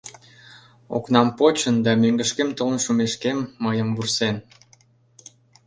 [0.97, 4.35] Окнам почын да мӧҥгышкем толын шумешкем мыйым вурсен...